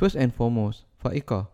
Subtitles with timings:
[0.00, 1.46] First and foremost, Faika,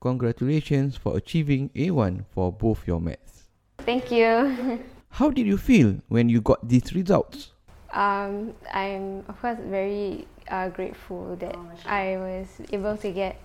[0.00, 3.44] congratulations for achieving A1 for both your maths.
[3.78, 4.82] Thank you.
[5.10, 7.52] How did you feel when you got these results?
[7.92, 13.40] Um, I'm of course very uh, grateful that oh, I was able to get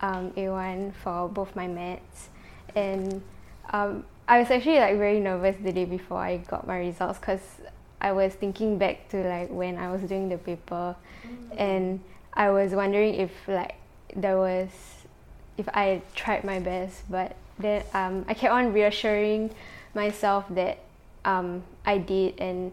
[0.00, 2.28] um, A1 for both my maths,
[2.76, 3.20] and
[3.70, 7.42] um, I was actually like very nervous the day before I got my results because
[8.00, 10.94] I was thinking back to like when I was doing the paper,
[11.26, 11.58] mm-hmm.
[11.58, 12.00] and
[12.34, 13.74] I was wondering if like
[14.16, 14.70] there was
[15.56, 19.54] if I tried my best, but then um, I kept on reassuring
[19.94, 20.78] myself that
[21.24, 22.72] um, I did, and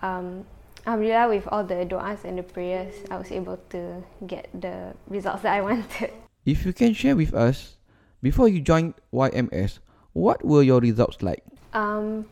[0.00, 0.44] um,
[0.86, 5.42] Alhamdulillah, with all the du'as and the prayers, I was able to get the results
[5.42, 6.12] that I wanted.
[6.44, 7.76] If you can share with us,
[8.22, 9.78] before you joined YMS,
[10.12, 11.42] what were your results like?
[11.72, 12.26] Um,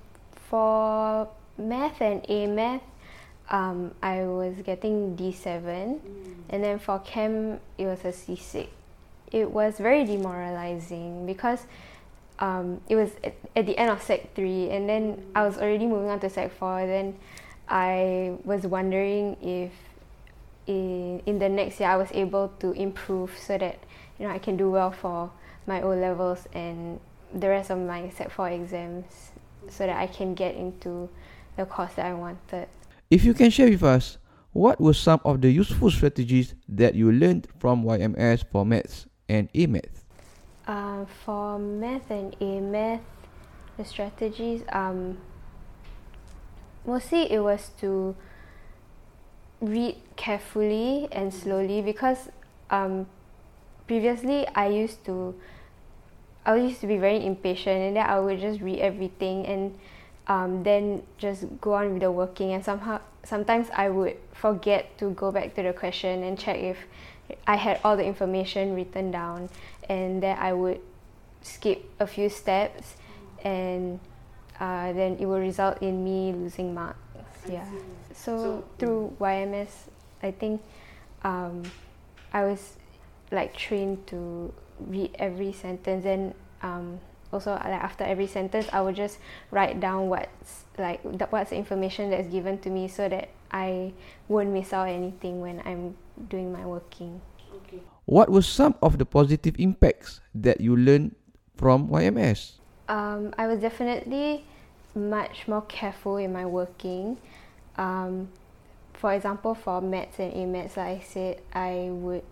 [0.49, 1.29] for
[1.59, 2.83] math and A math,
[3.51, 6.01] um, I was getting D7, mm.
[6.49, 8.69] and then for chem, it was a C6.
[9.31, 11.67] It was very demoralizing because
[12.39, 15.23] um, it was at, at, the end of Sec 3, and then mm.
[15.35, 16.87] I was already moving on to Sec 4.
[16.87, 17.17] Then
[17.69, 19.73] I was wondering if
[20.67, 23.79] in, in the next year I was able to improve so that
[24.19, 25.31] you know I can do well for
[25.67, 27.01] my O levels and
[27.33, 29.31] the rest of my Sec 4 exams
[29.69, 31.09] so that I can get into
[31.57, 32.69] the course that I wanted.
[33.13, 34.17] If you can share with us,
[34.55, 39.51] what were some of the useful strategies that you learned from YMS for maths and
[39.53, 40.07] A maths?
[40.67, 43.03] Uh, for math and A math,
[43.77, 45.19] the strategies, um,
[46.87, 48.17] mostly it was to
[49.61, 52.31] read carefully and slowly because
[52.71, 53.05] um,
[53.87, 55.35] previously I used to
[56.47, 59.79] I used to be very impatient and then I would just read everything and
[60.29, 62.53] um, then just go on with the working.
[62.53, 66.79] And somehow sometimes I would forget to go back to the question and check if
[67.47, 69.49] I had all the information written down.
[69.89, 70.81] And then I would
[71.43, 72.95] skip a few steps
[73.45, 73.99] and
[74.61, 76.99] uh, then it will result in me losing marks.
[77.49, 77.65] Yeah.
[78.15, 79.71] so, so through YMS
[80.23, 80.63] I think
[81.25, 81.65] um,
[82.33, 82.77] I was
[83.31, 87.01] like trained to read every sentence and um,
[87.33, 89.19] also like after every sentence I would just
[89.51, 93.93] write down what's like the, what's the information that's given to me so that I
[94.29, 95.97] won't miss out anything when I'm
[96.29, 97.21] doing my working.
[97.55, 97.81] Okay.
[98.05, 101.15] What were some of the positive impacts that you learned
[101.57, 102.59] from YMS?
[102.89, 104.45] Um, I was definitely
[104.95, 107.19] much more careful in my working.
[107.77, 108.29] Um,
[108.95, 112.25] for example, for maths and A maths, like I said, I would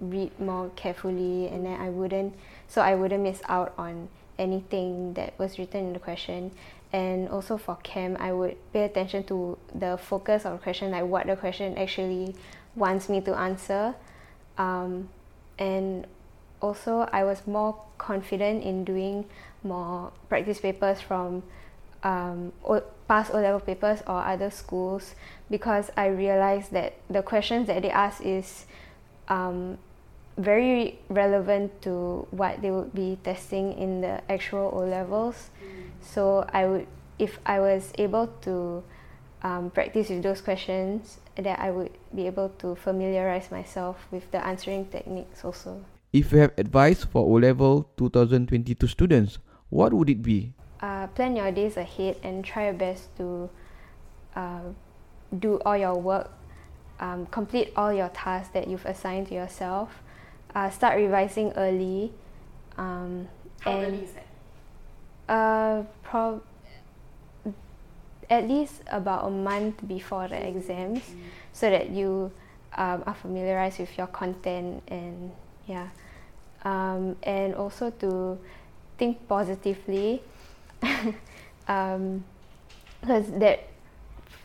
[0.00, 2.34] read more carefully and then I wouldn't
[2.68, 6.50] so I wouldn't miss out on anything that was written in the question.
[6.92, 11.04] And also for chem I would pay attention to the focus of the question like
[11.04, 12.34] what the question actually
[12.74, 13.94] wants me to answer.
[14.58, 15.08] Um,
[15.58, 16.06] and
[16.60, 19.26] also I was more confident in doing
[19.62, 21.42] more practice papers from
[22.02, 22.52] um,
[23.08, 25.14] past O level papers or other schools
[25.50, 28.66] because I realized that the questions that they ask is
[29.28, 29.78] um,
[30.36, 35.50] very relevant to what they would be testing in the actual O levels.
[36.00, 36.86] So I would,
[37.18, 38.82] if I was able to
[39.42, 44.44] um, practice with those questions, that I would be able to familiarize myself with the
[44.44, 45.84] answering techniques also.
[46.12, 49.38] If you have advice for O level 2022 students,
[49.68, 50.52] what would it be?
[50.80, 53.50] Uh, plan your days ahead and try your best to
[54.34, 54.60] uh,
[55.38, 56.30] do all your work
[57.00, 60.02] um, complete all your tasks that you've assigned to yourself.
[60.54, 62.12] Uh, start revising early.
[62.76, 63.28] Um,
[63.60, 64.26] How and early is that?
[65.32, 66.42] Uh, prob-
[68.28, 71.02] at least about a month before the exams,
[71.52, 72.30] so that you
[72.76, 75.32] um, are familiarized with your content and
[75.66, 75.88] yeah,
[76.64, 78.38] um, and also to
[78.98, 80.22] think positively,
[81.68, 82.24] um,
[83.00, 83.68] because that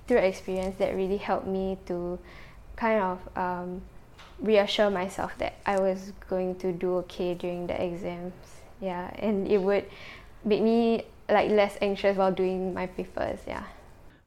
[0.08, 2.20] through experience that really helped me to
[2.76, 3.82] kind of um,
[4.40, 8.34] reassure myself that I was going to do okay during the exams.
[8.82, 9.86] Yeah, and it would
[10.44, 13.40] make me like less anxious while doing my papers.
[13.48, 13.64] Yeah.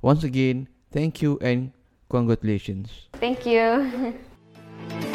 [0.02, 1.72] Once again, thank you and
[2.08, 3.08] congratulations.
[3.14, 4.14] Thank you.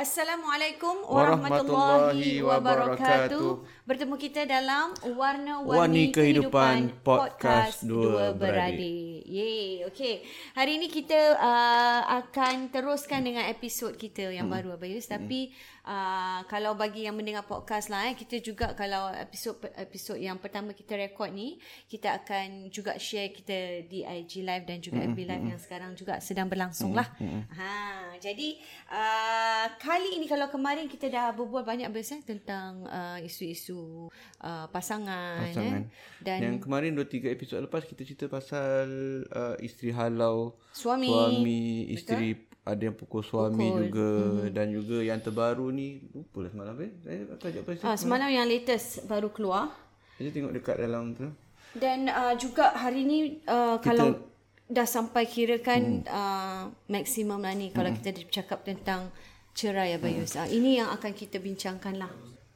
[0.00, 3.48] Assalamualaikum Warahmatullahi warahmatullahi wabarakatuh.
[3.84, 9.28] Bertemu kita dalam Warni Warna-Warni Kehidupan Kehidupan Podcast Dua Beradik.
[9.28, 10.24] Yeay, okay.
[10.56, 15.04] Hari ini kita uh, akan teruskan dengan episod kita yang baru Abayus.
[15.04, 15.52] Tapi
[15.86, 20.72] uh, kalau bagi yang mendengar podcast lah eh, kita juga kalau episod episod yang pertama
[20.72, 25.44] kita rekod ni, kita akan juga share kita di IG Live dan juga FB Live
[25.46, 27.06] yang sekarang juga sedang berlangsung lah.
[27.20, 28.56] Ha, jadi
[28.90, 34.10] uh, kali ini kalau kemarin kita dah berbual banyak Abayus eh, tentang uh, isu-isu
[34.42, 35.82] uh, pasangan, Pasangan.
[35.82, 35.84] eh.
[36.20, 38.86] dan Yang kemarin 2-3 episod lepas kita cerita pasal
[39.30, 41.08] uh, isteri halau Suami.
[41.08, 41.60] suami
[41.92, 43.80] isteri ada yang pukul suami Pukul.
[43.90, 44.50] juga mm-hmm.
[44.54, 46.90] dan juga yang terbaru ni lupa lah semalam eh.
[47.02, 49.74] Saya tajuk apa Ah, semalam yang latest baru keluar
[50.14, 51.26] Saya tengok dekat dalam tu.
[51.70, 54.18] dan uh, juga hari ni uh, kalau
[54.66, 56.10] dah sampai kirakan hmm.
[56.10, 59.10] uh, maksimum lah ni kalau kita bercakap tentang
[59.50, 60.38] cerai Abayus.
[60.38, 60.46] Hmm.
[60.46, 62.10] Uh, ini yang akan kita bincangkan lah.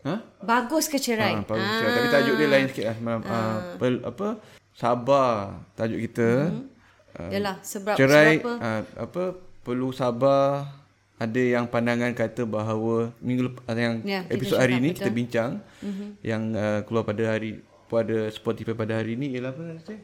[0.05, 0.15] Ha?
[0.45, 1.33] Bagus ke cerai?
[1.33, 1.91] Ah, bagus ah.
[1.97, 3.21] Tapi tajuk dia lain sikit lah semalam.
[3.25, 3.57] Ah.
[3.81, 4.29] pel, apa?
[4.77, 6.29] Sabar tajuk kita.
[6.53, 7.31] Hmm.
[7.31, 8.67] Yalah sebab Cerai sebab apa?
[8.67, 9.23] ah, apa
[9.65, 10.69] perlu sabar.
[11.15, 14.99] Ada yang pandangan kata bahawa minggu lepas yang Ya, episod hari cakap, ni betul.
[14.99, 16.09] kita bincang mm-hmm.
[16.21, 20.01] yang uh, keluar pada hari pada Spotify pada hari ni ialah apa saya?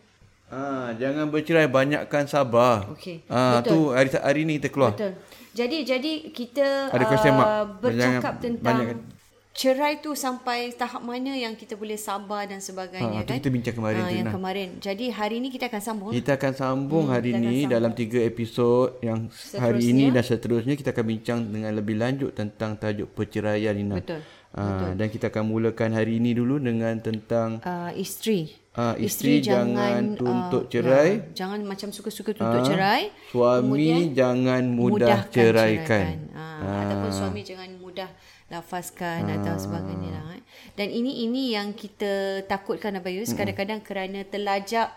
[0.51, 2.87] Ah, jangan bercerai banyakkan sabar.
[2.95, 3.71] Okey, Ah, betul.
[3.71, 4.95] tu hari hari ni kita keluar.
[4.95, 5.19] Betul.
[5.51, 7.05] Jadi jadi kita Ada
[7.43, 9.20] uh, bercakap Jangan- tentang banyak-
[9.61, 13.37] cerai tu sampai tahap mana yang kita boleh sabar dan sebagainya Ha, kan?
[13.37, 14.33] kita bincang kemarin tu, yang Nah.
[14.33, 14.69] kemarin.
[14.81, 16.11] Jadi hari ni kita akan sambung.
[16.11, 17.69] Kita akan sambung hmm, hari ini sambung.
[17.71, 19.93] dalam tiga episod yang hari Seterusnya.
[19.93, 24.01] ini dan seterusnya kita akan bincang dengan lebih lanjut tentang tajuk perceraian Nina.
[24.01, 24.25] Betul.
[24.51, 28.51] Uh, dan kita akan mulakan hari ini dulu dengan tentang uh, isteri.
[28.77, 33.11] Uh, isteri, jangan tuntut cerai, Ya, jangan macam suka-suka tuntut cerai.
[33.31, 36.07] suami jangan mudah mudahkan ceraikan.
[36.35, 36.45] Ha,
[36.87, 38.11] Ataupun suami jangan mudah
[38.51, 40.25] lafazkan atau sebagainya lah.
[40.35, 40.43] Eh.
[40.75, 43.31] Dan ini ini yang kita takutkan Abayus.
[43.31, 44.91] Kadang-kadang kerana terlajak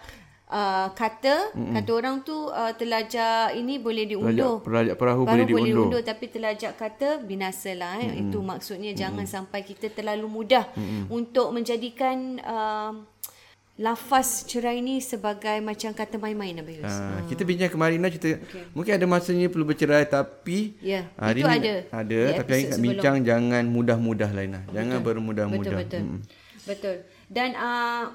[0.49, 4.65] uh, kata, kata orang tu uh, terlajak ini boleh diundur.
[4.65, 5.85] Perajak perahu Baru boleh boleh diundur.
[5.93, 8.25] undur tapi terlajak kata binasalah eh.
[8.25, 10.65] Itu maksudnya jangan sampai kita terlalu mudah
[11.13, 13.12] untuk menjadikan uh,
[13.73, 16.93] lafaz cerai ni sebagai macam kata main-main Abayus.
[16.93, 18.69] Uh, kita bincang kemarin lah cerita okay.
[18.69, 21.75] mungkin ada masanya perlu bercerai tapi Ya, hari itu ni ada.
[21.89, 26.01] ada Di tapi nak bincang jangan mudah-mudah Laina jangan bermudah-mudah Betul betul.
[26.63, 26.95] Betul.
[27.27, 28.13] Dan uh,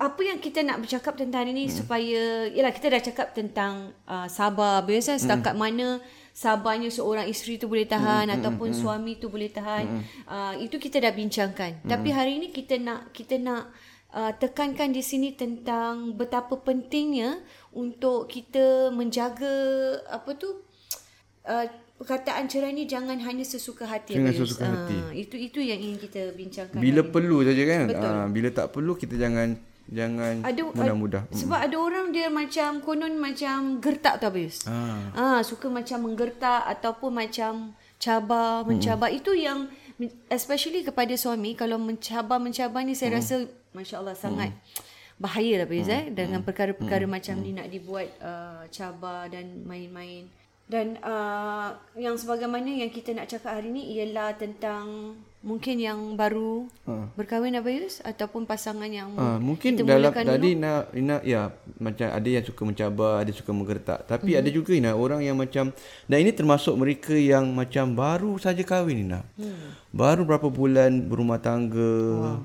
[0.00, 1.76] apa yang kita nak bercakap tentang hari ni hmm.
[1.76, 5.60] supaya yalah kita dah cakap tentang uh, sabar biasa setakat hmm.
[5.60, 5.88] mana
[6.32, 8.36] sabarnya seorang isteri tu boleh tahan hmm.
[8.40, 8.78] ataupun hmm.
[8.80, 10.02] suami tu boleh tahan hmm.
[10.28, 11.84] uh, itu kita dah bincangkan.
[11.84, 11.88] Hmm.
[11.92, 13.72] Tapi hari ni kita nak kita nak
[14.16, 17.44] uh, tekankan di sini tentang betapa pentingnya
[17.76, 19.52] untuk kita menjaga
[20.08, 20.64] apa tu
[21.44, 24.16] uh, perkataan cerai ni jangan hanya sesuka hati.
[24.16, 24.96] Jangan sesuka hati.
[24.96, 26.76] Ah, itu itu yang ingin kita bincangkan.
[26.80, 27.84] Bila perlu saja kan.
[27.88, 28.12] Betul.
[28.12, 29.56] Ah, bila tak perlu kita jangan
[29.86, 31.22] jangan ada mudah-mudah.
[31.24, 34.68] ad- sebab ada orang dia macam konon macam gertak tu habis.
[34.68, 35.00] Ah.
[35.16, 39.72] Ah, suka macam menggertak ataupun macam cabar, mencabar itu yang
[40.28, 44.56] especially kepada suami kalau mencabar mencabar ni saya rasa masya-Allah sangat
[45.16, 50.28] bahaya lah Fiz eh dengan perkara-perkara macam ni nak dibuat uh, cabar dan main-main.
[50.66, 56.66] Dan uh, yang sebagaimana yang kita nak cakap hari ni ialah tentang mungkin yang baru
[57.14, 62.26] berkahwin Abayus ataupun pasangan yang Ah, mungkin kita dalam tadi Ina, Ina ya macam ada
[62.26, 64.10] yang suka mencabar, ada suka menggertak.
[64.10, 64.38] Tapi Mhm.
[64.42, 65.70] ada juga Ina orang yang macam
[66.10, 69.22] dan ini termasuk mereka yang macam baru saja kahwin Ina.
[69.38, 69.70] Hmm.
[69.94, 72.42] Baru berapa bulan berumah tangga.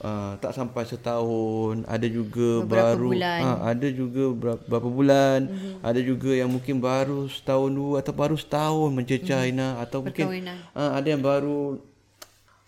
[0.00, 3.40] Uh, tak sampai setahun ada juga Beberapa baru bulan.
[3.44, 5.74] Ah, ada juga berapa, berapa bulan mm-hmm.
[5.84, 9.58] ada juga yang mungkin baru setahun dua atau baru setahun mencecah mm-hmm.
[9.58, 10.26] Ina atau mungkin
[10.74, 11.78] uh, ada yang baru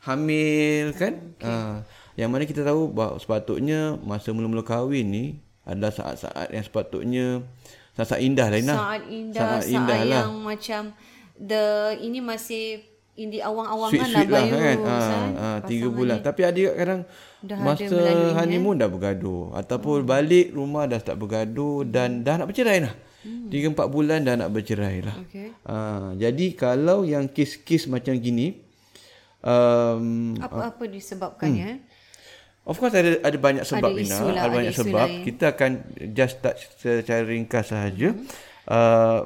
[0.04, 1.49] hamil kan okay.
[1.49, 1.81] uh,
[2.14, 5.25] Yang mana kita tahu bahawa sepatutnya masa mula-mula kahwin ni
[5.66, 7.26] adalah saat-saat yang sepatutnya
[7.99, 8.75] saat-saat indah lah Ina.
[8.75, 10.23] Saat indah, saat, saat indah lah.
[10.23, 10.83] yang macam
[11.35, 11.64] the
[11.99, 14.78] ini masih in the awang-awangan sweet, sweet lah, lah kan.
[14.83, 14.97] Ha,
[15.38, 16.18] ha, tiga bulan.
[16.18, 16.26] Ni.
[16.26, 17.00] Tapi ada kadang
[17.44, 17.97] dah masa
[18.42, 18.80] honeymoon eh?
[18.83, 19.42] dah bergaduh.
[19.54, 20.11] Ataupun hmm.
[20.11, 22.94] balik rumah dah start bergaduh dan dah nak bercerai lah.
[23.25, 23.49] Hmm.
[23.49, 25.16] Tiga empat bulan dah nak bercerai lah.
[25.30, 25.49] Okay.
[25.64, 28.61] Ha, jadi kalau yang kes-kes macam gini.
[29.44, 31.61] Um, Apa-apa disebabkan hmm.
[31.61, 31.73] ya?
[32.64, 35.09] Of course ada ada banyak sebab ada Ina, lah, ada banyak ada sebab.
[35.12, 35.71] Lah, Kita akan
[36.16, 38.16] just touch secara ringkas sahaja.
[38.16, 38.25] Hmm.
[38.64, 39.21] Uh,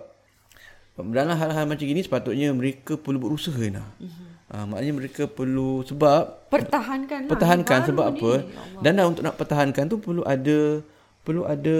[0.98, 3.86] dalam hal-hal macam ini sepatutnya mereka perlu berusaha nah.
[4.02, 4.26] Mm-hmm.
[4.48, 7.30] Uh, maknanya mereka perlu sebab pertahankan lah.
[7.30, 8.12] Pertahankan sebab ni.
[8.18, 8.32] apa?
[8.42, 10.82] Ya Dan dah untuk nak pertahankan tu perlu ada
[11.22, 11.78] perlu ada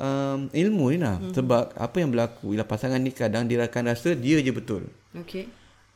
[0.00, 1.20] um, ilmu ni nah.
[1.20, 1.34] Mm-hmm.
[1.36, 4.88] Sebab apa yang berlaku ialah pasangan ni kadang dia akan rasa dia je betul.
[5.12, 5.44] Okey.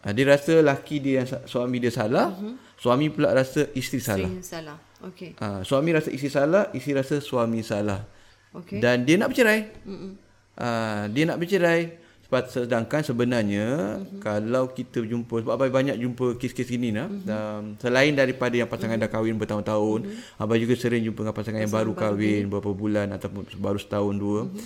[0.05, 2.55] Uh, dia rasa laki dia yang suami dia salah, mm-hmm.
[2.77, 4.29] suami pula rasa isteri salah.
[4.29, 4.79] Isteri salah.
[5.09, 5.31] Okey.
[5.41, 8.05] Uh, suami rasa isteri salah, isteri rasa suami salah.
[8.53, 8.83] Okey.
[8.83, 9.73] Dan dia nak bercerai.
[9.89, 10.13] Mm-hmm.
[10.59, 14.21] Uh, dia nak bercerai sedangkan sebenarnya mm-hmm.
[14.21, 17.25] kalau kita jumpa sebab abai banyak jumpa kes-kes ini nah mm-hmm.
[17.25, 19.09] um, selain daripada yang pasangan mm-hmm.
[19.09, 20.43] dah kahwin bertahun-tahun mm-hmm.
[20.45, 22.49] abai juga sering jumpa dengan pasangan yang baru kahwin baru.
[22.53, 24.65] beberapa bulan ataupun baru setahun dua mm-hmm.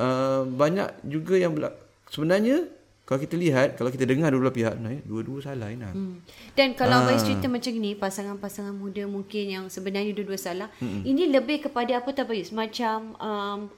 [0.00, 1.76] uh, banyak juga yang berla-
[2.08, 2.64] sebenarnya
[3.04, 5.94] kalau kita lihat kalau kita dengar dua-dua pihak nah, dua-dua salah nah.
[5.94, 6.18] Hmm.
[6.58, 11.02] Dan kalau abai cerita macam ni pasangan-pasangan muda mungkin yang sebenarnya dua-dua salah mm-hmm.
[11.06, 13.70] ini lebih kepada apa tahu macam um,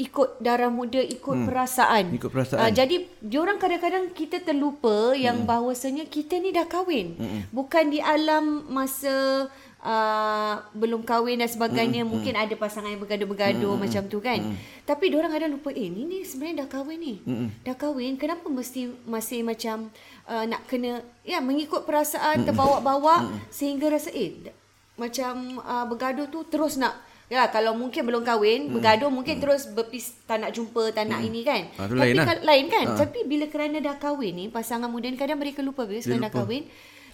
[0.00, 1.46] ikut darah muda ikut hmm.
[1.46, 2.04] perasaan.
[2.16, 2.60] Ikut perasaan.
[2.64, 5.48] Uh, jadi diorang kadang-kadang kita terlupa yang hmm.
[5.48, 7.20] bahawasanya kita ni dah kahwin.
[7.20, 7.40] Hmm.
[7.52, 9.46] Bukan di alam masa
[9.84, 12.10] uh, belum kahwin dan sebagainya hmm.
[12.10, 12.44] mungkin hmm.
[12.48, 13.82] ada pasangan yang bergaduh-bergaduh hmm.
[13.84, 14.40] macam tu kan.
[14.40, 14.56] Hmm.
[14.88, 17.14] Tapi diorang ada lupa eh ni ni sebenarnya dah kahwin ni.
[17.20, 17.48] Hmm.
[17.60, 19.92] Dah kahwin kenapa mesti masih macam
[20.24, 22.46] uh, nak kena ya mengikut perasaan hmm.
[22.48, 23.52] terbawa-bawa hmm.
[23.52, 24.48] sehingga rasa eh
[24.96, 28.74] macam uh, bergaduh tu terus nak Ya kalau mungkin belum kahwin hmm.
[28.74, 29.42] bergaduh mungkin hmm.
[29.46, 31.28] terus berpis tak nak jumpa tak nak hmm.
[31.30, 31.62] ini kan.
[31.78, 32.26] Ha, Tapi lain, lah.
[32.42, 32.86] lain kan.
[32.90, 32.96] Ha.
[32.98, 36.34] Tapi bila kerana dah kahwin ni pasangan muda ni kadang mereka lupa bila sekarang dah
[36.34, 36.66] kahwin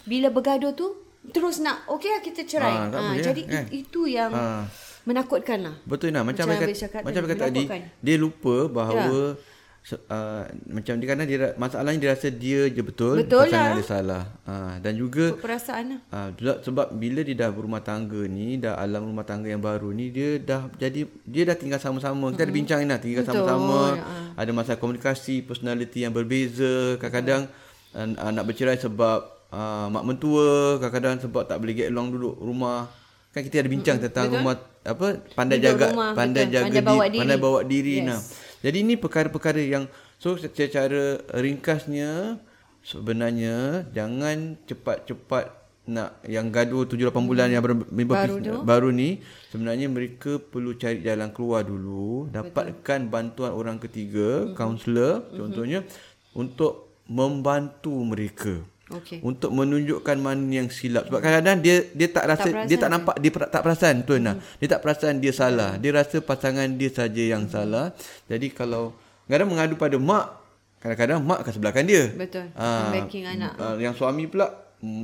[0.08, 0.96] bila bergaduh tu
[1.36, 2.74] terus nak okey lah kita cerai.
[2.74, 3.64] Ha, ha, jadi eh.
[3.76, 4.64] itu yang ha.
[5.04, 5.76] menakutkan lah.
[5.84, 7.64] Betul nah macam macam kata, macam kata tadi
[8.00, 9.54] dia lupa bahawa ya
[9.94, 13.76] uh, macam dia kan dia masalahnya dia rasa dia je betul, betul pasangan lah.
[13.78, 14.22] dia salah.
[14.42, 16.28] Uh, dan juga perasaan uh,
[16.66, 20.42] sebab bila dia dah berumah tangga ni, dah alam rumah tangga yang baru ni dia
[20.42, 22.34] dah jadi dia dah tinggal sama-sama.
[22.34, 22.42] Kita mm-hmm.
[22.42, 23.46] ada bincang ni lah tinggal betul.
[23.46, 23.80] sama-sama.
[23.94, 24.04] Ya.
[24.36, 26.98] Ada masalah komunikasi, personality yang berbeza.
[26.98, 27.46] Kadang-kadang
[27.94, 29.18] uh, nak bercerai sebab
[29.54, 32.90] uh, mak mentua, kadang-kadang sebab tak boleh get along duduk rumah.
[33.30, 34.10] Kan kita ada bincang mm-hmm.
[34.10, 34.38] tentang betul.
[34.42, 34.54] rumah
[34.86, 36.54] apa pandai duduk jaga rumah, pandai betul.
[36.54, 38.06] jaga pandai bawa diri, pandai bawa diri yes.
[38.06, 38.20] nah.
[38.64, 39.84] Jadi ini perkara-perkara yang
[40.16, 42.40] so secara ringkasnya
[42.86, 48.34] sebenarnya jangan cepat-cepat nak yang gaduh 7 8 bulan yang baru baru,
[48.66, 49.22] baru ni
[49.54, 52.34] sebenarnya mereka perlu cari jalan keluar dulu Betul.
[52.34, 55.38] dapatkan bantuan orang ketiga kaunselor mm-hmm.
[55.38, 56.42] contohnya mm-hmm.
[56.42, 59.18] untuk membantu mereka Okay.
[59.18, 63.18] Untuk menunjukkan mana yang silap sebab kadang-kadang dia dia tak rasa tak dia tak nampak
[63.18, 64.38] dia tak perasan tuan hmm.
[64.62, 65.74] Dia tak perasan dia salah.
[65.74, 67.52] Dia rasa pasangan dia saja yang hmm.
[67.52, 67.90] salah.
[68.30, 68.94] Jadi kalau
[69.26, 70.38] kadang mengadu pada mak,
[70.78, 72.14] kadang-kadang mak akan sebelahkan dia.
[72.14, 72.46] Betul.
[72.54, 73.52] Ha, backing anak.
[73.58, 74.54] Uh, yang suami pula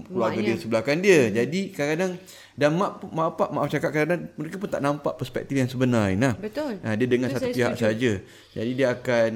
[0.06, 0.54] keluarga Maknya.
[0.54, 1.20] dia sebelahkan dia.
[1.26, 1.34] Hmm.
[1.42, 2.12] Jadi kadang-kadang
[2.54, 6.38] dan mak mak apa mak cakap kadang-kadang mereka pun tak nampak perspektif yang sebenar nah.
[6.38, 6.78] Betul.
[6.86, 8.12] Ha, dia dengar Betul satu pihak saja.
[8.54, 9.30] Jadi dia akan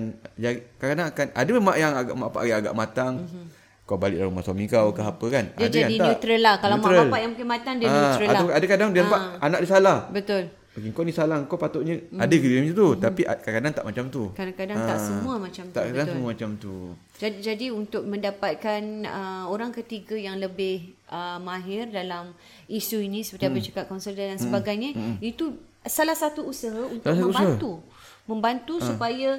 [0.79, 3.27] kadang-kadang akan ada mak yang agak mak pak agak matang.
[3.27, 3.56] Hmm
[3.87, 6.77] kau balik dalam rumah suami kau ke apa kan dia ada jadi neutral lah kalau
[6.83, 6.99] neutral.
[6.99, 9.29] mak bapak yang mungkin dia ha, neutral lah ada kadang dia nampak ha.
[9.47, 10.45] anak dia salah betul
[10.77, 12.21] Okay, kau ni salah kau patutnya mm.
[12.21, 13.01] ada ke macam tu mm.
[13.01, 14.85] tapi kadang-kadang tak macam tu kadang-kadang ha.
[14.85, 16.75] tak semua macam tu tak kadang semua macam tu
[17.17, 22.37] jadi jadi untuk mendapatkan uh, orang ketiga yang lebih uh, mahir dalam
[22.69, 23.53] isu ini seperti mm.
[23.57, 24.45] apa cakap konsul dan mm.
[24.45, 25.17] sebagainya mm.
[25.25, 25.57] itu
[25.89, 28.29] salah satu usaha untuk salah membantu usaha.
[28.29, 28.85] membantu ha.
[28.85, 29.31] supaya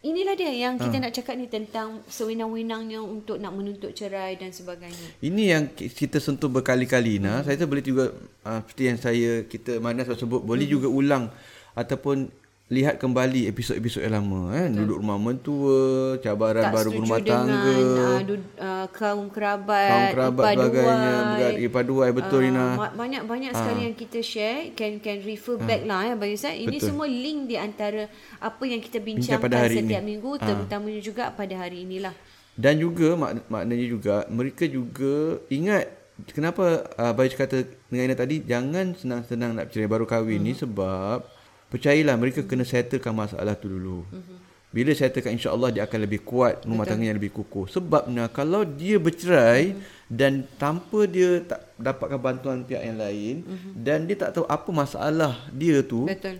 [0.00, 1.02] Inilah dia yang kita ha.
[1.04, 5.20] nak cakap ni tentang sewenang-wenangnya untuk nak menuntut cerai dan sebagainya.
[5.20, 7.44] Ini yang kita sentuh berkali-kali nah.
[7.44, 7.52] Hmm.
[7.52, 8.08] Saya boleh juga
[8.48, 10.72] uh, seperti yang saya kita mana sebut boleh hmm.
[10.72, 11.28] juga ulang
[11.76, 12.32] ataupun
[12.70, 14.78] lihat kembali episod-episod yang lama kan Betul.
[14.86, 15.82] duduk rumah mentua
[16.22, 22.46] cabaran tak baru rumah tangga dengan, uh, uh, kaum kerabat kaum kerabat sebagainya ipaduai betul
[22.46, 23.58] uh, Ina banyak banyak uh.
[23.58, 25.66] sekali yang kita share can can refer uh.
[25.66, 26.94] back lah ya bagi saya ini betul.
[26.94, 28.06] semua link di antara
[28.38, 30.10] apa yang kita bincangkan bincang setiap ini.
[30.14, 31.06] minggu terutamanya uh.
[31.10, 32.14] juga pada hari inilah
[32.54, 35.90] dan juga mak, maknanya juga mereka juga ingat
[36.30, 40.46] kenapa uh, Bayu kata dengan Ina tadi jangan senang-senang nak bercerai baru kahwin uh-huh.
[40.46, 41.39] ni sebab
[41.70, 44.02] Percayalah mereka kena settlekan masalah tu dulu.
[44.10, 44.38] Mm-hmm.
[44.70, 46.90] bila settlekan insya-Allah dia akan lebih kuat, rumah Betul.
[46.94, 47.66] tangganya lebih kukuh.
[47.66, 49.82] Sebabnya kalau dia bercerai hmm.
[50.06, 53.74] dan tanpa dia tak dapatkan bantuan pihak yang lain hmm.
[53.74, 56.06] dan dia tak tahu apa masalah dia tu.
[56.06, 56.38] Betul.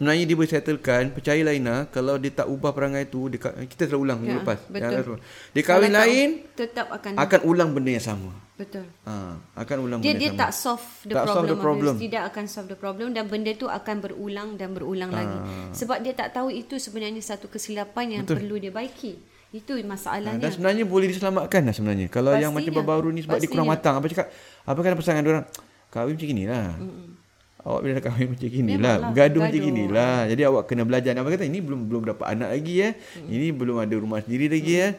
[0.00, 4.00] Sebenarnya dia boleh settlekan Percayalah Ina Kalau dia tak ubah perangai tu dia, Kita telah
[4.00, 5.20] ulang ya, lepas Betul ya,
[5.52, 10.16] Dia kahwin lain Tetap akan Akan ulang benda yang sama Betul ha, Akan ulang dia,
[10.16, 11.94] benda dia yang sama Dia tak solve the tak problem, solve the problem.
[12.00, 15.18] Tidak akan solve the problem Dan benda tu akan berulang Dan berulang ha.
[15.20, 15.38] lagi
[15.76, 18.36] Sebab dia tak tahu Itu sebenarnya satu kesilapan Yang Betul.
[18.40, 19.14] perlu dia baiki
[19.50, 20.38] itu masalahnya.
[20.38, 22.06] Ha, dan sebenarnya boleh diselamatkan lah sebenarnya.
[22.06, 22.46] Kalau Pastinya.
[22.46, 23.50] yang macam baru ni sebab Pastinya.
[23.50, 23.94] dia kurang matang.
[23.98, 24.26] Apa cakap?
[24.62, 25.46] Apa kan pasangan dia orang?
[25.90, 26.66] Kahwin macam inilah.
[26.78, 27.19] Mm-mm.
[27.60, 28.96] Awak bila dah kahwin macam gini lah.
[29.12, 30.24] Gaduh macam gini lah.
[30.32, 31.12] Jadi awak kena belajar.
[31.12, 31.44] Apa kata?
[31.44, 32.92] Ini belum belum dapat anak lagi eh.
[32.96, 33.28] Hmm.
[33.28, 34.92] Ini belum ada rumah sendiri lagi eh.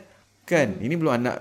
[0.45, 0.77] Kan?
[0.77, 0.85] Hmm.
[0.85, 1.37] Ini belum anak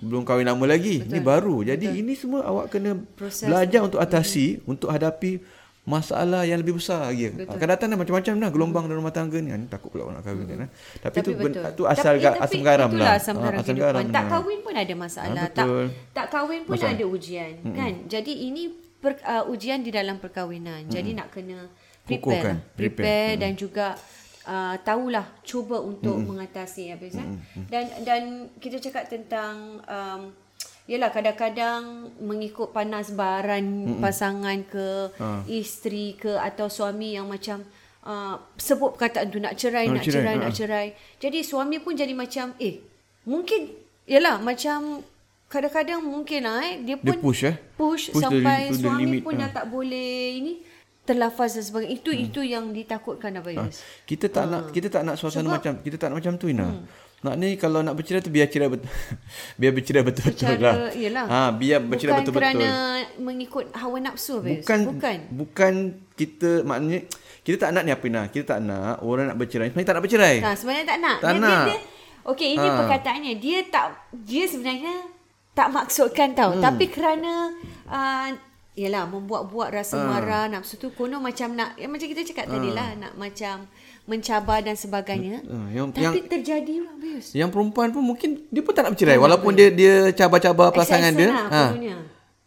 [0.00, 1.02] belum kahwin lama lagi.
[1.02, 1.10] Betul.
[1.10, 1.56] Ini baru.
[1.66, 2.00] Jadi Betul.
[2.00, 4.70] ini semua awak kena Proses belajar untuk atasi, hmm.
[4.70, 5.42] untuk hadapi
[5.90, 7.34] masalah yang lebih besar lagi.
[7.34, 7.50] Betul.
[7.50, 9.50] Akan datang dah macam-macam lah gelombang dalam rumah tangga ni.
[9.66, 10.52] Takut pula nak kahwin hmm.
[10.54, 10.64] kan.
[10.64, 10.70] Eh.
[11.02, 13.08] Tapi, tapi tu tu asal tapi, ga, asam garam lah.
[13.18, 15.44] Asam garam, asam garam Tak kahwin pun ada masalah.
[15.44, 15.66] Ha, tak
[16.14, 16.94] tak kahwin pun masalah.
[16.94, 17.74] ada ujian hmm.
[17.76, 17.92] kan.
[18.06, 20.86] Jadi ini per, uh, ujian di dalam perkahwinan.
[20.86, 20.92] Hmm.
[20.92, 21.66] Jadi nak kena
[22.04, 22.56] prepare, Kukuhkan.
[22.76, 23.40] prepare, prepare hmm.
[23.40, 23.86] dan juga
[24.46, 26.26] uh, tahulah cuba untuk hmm.
[26.28, 27.28] mengatasi habis kan.
[27.40, 27.66] Hmm.
[27.66, 28.22] Dan dan
[28.60, 30.32] kita cakap tentang um,
[30.90, 35.46] Yalah kadang-kadang mengikut panas baran mm pasangan ke ha.
[35.46, 37.62] isteri ke atau suami yang macam
[38.02, 40.42] uh, sebut perkataan tu nak cerai nak, nak cerai, cerai ha.
[40.42, 40.86] nak cerai.
[41.22, 42.82] Jadi suami pun jadi macam eh
[43.22, 43.70] mungkin
[44.02, 44.98] yalah macam
[45.50, 49.20] kadang-kadang mungkin lah eh dia pun dia push eh push, push sampai the, suami limit,
[49.26, 49.40] pun ha.
[49.42, 50.52] dah tak boleh ini
[51.02, 52.26] terlafaz dan sebagainya itu hmm.
[52.30, 53.66] itu yang ditakutkan apa ha.
[54.06, 54.50] kita tak ha.
[54.54, 56.82] nak kita tak nak suasana Sebab, macam kita tak nak macam tu Ina hmm.
[57.26, 58.86] nak ni kalau nak bercerai tu biar cerai betul
[59.60, 61.24] biar bercerai betul-betul lah iyalah.
[61.26, 62.70] ha biar bercerai betul-betul bukan kerana
[63.18, 65.72] mengikut hawa nafsu bukan bukan bukan
[66.14, 67.10] kita maknanya
[67.42, 70.04] kita tak nak ni apa Ina kita tak nak orang nak bercerai sebenarnya tak nak
[70.06, 72.76] bercerai ha, sebenarnya tak nak tak dia, nak dia, dia, Okey, ini ha.
[72.84, 73.32] perkataannya.
[73.40, 75.08] Dia tak dia sebenarnya
[75.60, 76.64] tak maksudkan tau hmm.
[76.64, 77.52] tapi kerana
[77.84, 78.32] uh,
[78.72, 80.08] yalah membuat-buat rasa uh.
[80.08, 82.56] marah nafsu tu kono macam nak ya, macam kita cakap uh.
[82.56, 83.68] tadi lah nak macam
[84.08, 88.72] mencabar dan sebagainya uh, yang, tapi yang, terjadi habis yang perempuan pun mungkin dia pun
[88.72, 91.62] tak nak bercerai walaupun dia dia cabar-cabar pasangan dia lah, ha.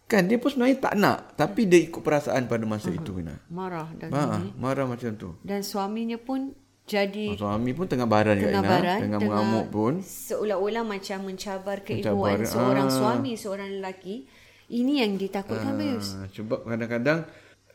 [0.09, 2.97] kan dia pun sebenarnya tak nak tapi dia ikut perasaan pada masa uh-huh.
[2.97, 3.37] itu Ina.
[3.53, 8.35] marah dan ha, marah macam tu dan suaminya pun jadi oh, suami pun tengah baran
[8.35, 12.93] tengah Ina, baran tengah mengamuk pun seolah-olah macam mencabar keegoan seorang ah.
[12.93, 14.27] suami seorang lelaki
[14.67, 17.19] ini yang ditakutkan ah, cuba kadang-kadang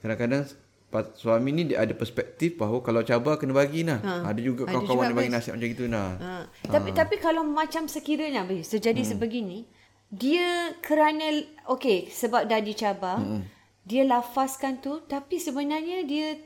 [0.04, 0.44] kadang-kadang
[1.16, 5.12] suami ni dia ada perspektif bahawa kalau cabar kena bagi nah ha, ada juga kawan-kawan
[5.12, 6.32] yang bagi nasihat macam gitu nah ha.
[6.64, 6.96] tapi ha.
[6.96, 9.10] tapi kalau macam sekiranya bis terjadi hmm.
[9.12, 9.58] sebegini
[10.08, 11.44] dia kerana
[11.76, 13.44] okey sebab dah dicabar hmm.
[13.84, 16.40] dia lafazkan tu tapi sebenarnya dia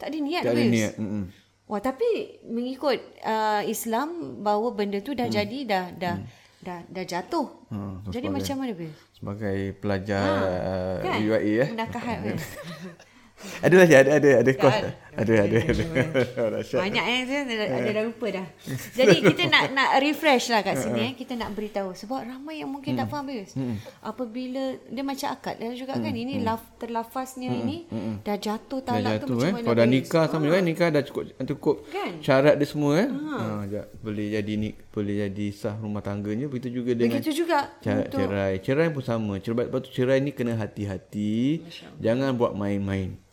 [0.00, 1.24] tak ada niat tak ada niat hmm.
[1.66, 5.34] Wah tapi mengikut uh, Islam bahawa benda tu dah hmm.
[5.34, 6.26] jadi dah dah hmm.
[6.62, 7.46] dah dah jatuh.
[7.66, 8.88] Hmm, jadi sebagai, macam mana be?
[9.18, 11.18] Sebagai pelajar ha, kan?
[11.26, 11.68] UAE eh.
[11.74, 12.18] Menakahat
[13.36, 14.90] ada lagi ada ada ada kos ada.
[15.16, 15.84] Ada ada, ada.
[16.84, 18.46] banyak eh ada, ada dah lupa dah.
[18.92, 21.96] Jadi kita nak nak refresh lah kat sini eh kita nak beritahu.
[21.96, 23.12] Sebab ramai yang mungkin tak hmm.
[23.16, 23.76] faham bis hmm.
[24.04, 26.22] apabila dia macam akad dia juga kan hmm.
[26.28, 27.88] ini laf terlafaznya ini
[28.20, 29.52] dah jatuh talak tu macam eh.
[29.56, 32.12] mana kalau dah nikah sama juga nikah dah cukup cukup kan?
[32.20, 33.08] syarat dia semua eh.
[33.08, 33.36] Ha.
[33.64, 37.72] ha boleh jadi ni boleh jadi sah rumah tangganya begitu juga dengan begitu juga.
[37.80, 38.52] cerai cerai.
[38.60, 39.40] Cerai pun sama.
[39.40, 41.64] Cerai lepas tu cerai ni kena hati-hati.
[42.00, 43.25] Jangan buat main-main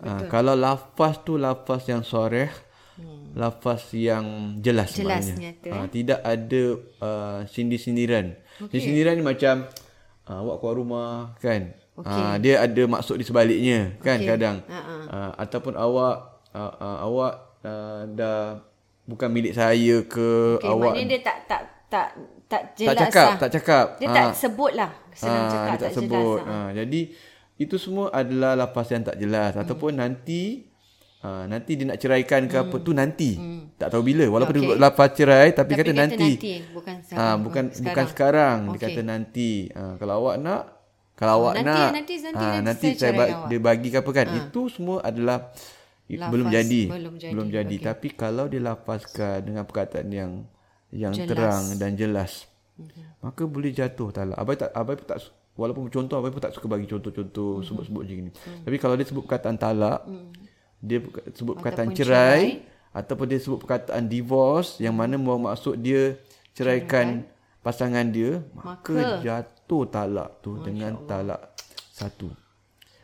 [0.00, 2.48] Uh, kalau lafaz tu lafaz yang soreh,
[2.96, 3.36] hmm.
[3.36, 5.04] lafaz yang jelas tu.
[5.04, 6.62] Uh, tidak ada
[7.04, 8.32] uh, sindir-sindiran.
[8.64, 8.80] Okay.
[8.80, 9.68] Sindiran ni macam
[10.24, 11.76] uh, awak keluar rumah kan.
[12.00, 12.16] Okay.
[12.16, 14.28] Uh, dia ada maksud di sebaliknya kan okay.
[14.32, 14.56] kadang.
[14.64, 15.02] Uh-huh.
[15.12, 16.16] Uh, ataupun awak
[16.56, 18.64] uh, uh, awak uh, dah
[19.04, 20.96] bukan milik saya ke okay, awak.
[20.96, 22.06] Maknanya dia tak tak tak
[22.48, 23.36] tak jelas tak cakap, lah.
[23.36, 23.86] Tak cakap.
[24.00, 24.90] Dia uh, tak sebut lah.
[25.12, 26.38] Senang cakap dia tak, tak sebut.
[26.40, 26.56] jelas.
[26.56, 27.00] Uh, jadi
[27.60, 29.60] itu semua adalah lafaz yang tak jelas hmm.
[29.60, 30.64] ataupun nanti
[31.20, 32.64] uh, nanti dia nak ceraikan ke hmm.
[32.64, 33.76] apa tu nanti hmm.
[33.76, 34.64] tak tahu bila walaupun okay.
[34.64, 36.52] dia lafaz cerai tapi, tapi kata, kata nanti, nanti.
[36.72, 37.84] bukan sekarang ha, bukan sekarang.
[37.84, 38.72] bukan sekarang okay.
[38.72, 40.62] dia kata nanti uh, kalau awak nak
[41.20, 44.10] kalau awak nanti, nak nanti, nanti, uh, nanti saya, saya ba- dia bagi ke apa
[44.16, 44.36] kan ha.
[44.40, 45.38] itu semua adalah
[46.08, 47.76] lafaz belum jadi belum jadi, belum jadi.
[47.76, 47.86] Okay.
[47.92, 50.32] tapi kalau dia lafazkan dengan perkataan yang
[50.90, 51.28] yang jelas.
[51.28, 52.48] terang dan jelas
[52.80, 53.04] okay.
[53.20, 55.20] maka boleh jatuh talak abai tak abai tak
[55.60, 57.66] Walaupun contoh apa pun tak suka bagi contoh-contoh mm-hmm.
[57.68, 58.32] sebut-sebut macam ni.
[58.32, 58.62] Mm.
[58.64, 60.28] Tapi kalau dia sebut perkataan talak, mm.
[60.80, 60.98] dia
[61.36, 62.44] sebut perkataan ataupun cerai, cerai
[62.96, 66.16] ataupun dia sebut perkataan divorce yang mana maksud dia
[66.56, 67.60] ceraikan cerai.
[67.60, 71.08] pasangan dia, maka, maka jatuh talak tu dengan Allah.
[71.36, 71.40] talak
[71.92, 72.32] satu.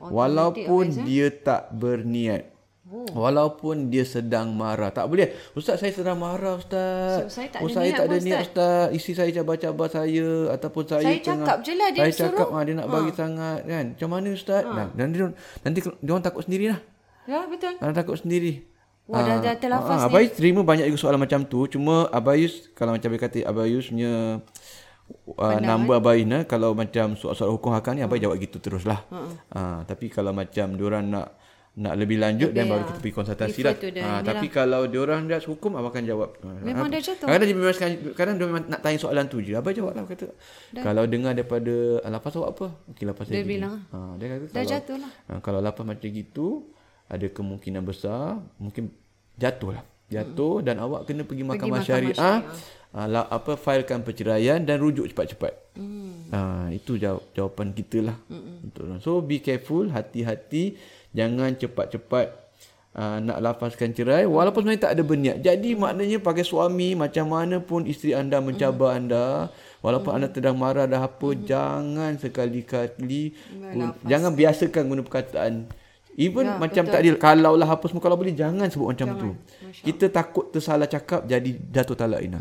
[0.00, 2.55] Oh, Walaupun dia tak berniat.
[2.86, 3.26] Oh.
[3.26, 4.94] Walaupun dia sedang marah.
[4.94, 5.34] Tak boleh.
[5.58, 7.26] Ustaz saya sedang marah Ustaz.
[7.26, 8.86] So, saya tak oh, ada saya niat tak ada niat Ustaz.
[8.94, 10.28] Isteri saya cabar-cabar saya.
[10.54, 11.46] Ataupun saya, Saya tengah.
[11.50, 12.30] cakap je lah, dia Saya suruh.
[12.30, 13.84] cakap ah, dia nak bagi sangat kan.
[13.90, 14.62] Macam mana Ustaz?
[14.62, 16.80] Nah, nanti, dia- nanti dia orang takut sendiri lah.
[17.26, 17.74] Ya, betul.
[17.82, 18.52] Ah, takut sendiri.
[19.10, 20.06] Wah, dah- dah terlafaz ah, ni.
[20.06, 21.66] Abayus terima banyak juga soalan macam tu.
[21.66, 24.42] Cuma Abayus, kalau macam dia kata Abayus punya
[25.42, 29.02] uh, number Abayus nah, kalau macam soal-soal hukum hakam ni Abayus jawab gitu terus lah.
[29.50, 31.34] Ah, tapi kalau macam diorang nak
[31.76, 33.76] nak lebih lanjut dan baru kita pergi konsultasi lah.
[33.76, 36.30] the- Ah, ni tapi kalau diorang dah hukum Abang akan jawab.
[36.64, 37.28] Memang Ah, dah jatuh.
[37.28, 37.76] Kadang-kadang dia memang
[38.16, 39.52] kadang dia memang nak tanya soalan tu je.
[39.52, 40.32] Abang jawab lah kata.
[40.74, 42.66] Kalau dengar daripada ah, lapas awak apa?
[42.90, 43.60] Okey lapas Dia gini.
[43.60, 45.10] bilang, Ah, dia kata Dah kalau, jatuh lah.
[45.28, 46.46] Ha, kalau lapas macam gitu,
[47.06, 48.88] ada kemungkinan besar mungkin
[49.36, 49.84] jatuh lah.
[50.06, 52.40] Jatuh dan awak kena pergi mahkamah mahkamah syariah.
[52.96, 55.76] Ha, la, apa failkan perceraian dan rujuk cepat-cepat.
[55.76, 56.32] Hmm.
[56.32, 56.40] Ha,
[56.72, 58.16] itu jawab, jawapan kita lah.
[58.64, 60.80] Untuk so be careful, hati-hati,
[61.16, 62.26] jangan cepat-cepat
[62.92, 65.36] uh, nak lafazkan cerai walaupun sebenarnya tak ada berniat.
[65.40, 69.48] Jadi maknanya pakai suami macam mana pun isteri anda mencabar anda,
[69.80, 73.32] walaupun anda sedang marah dah apa, jangan sekali-kali
[74.04, 75.72] jangan biasakan guna perkataan.
[76.16, 79.30] Even ya, macam tak adil kalau lah apa semua kalau boleh jangan sebut macam tu.
[79.84, 82.40] Kita takut tersalah cakap jadi jatuh talak Ina.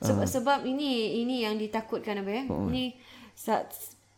[0.00, 2.42] Sebab, sebab ini ini yang ditakutkan apa ya.
[2.66, 2.98] Ni
[3.36, 3.62] sa-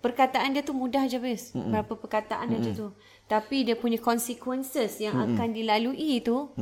[0.00, 1.52] perkataan dia tu mudah je bis.
[1.52, 2.88] Berapa perkataan aja tu.
[3.32, 6.52] Tapi dia punya consequences yang akan dilalui tu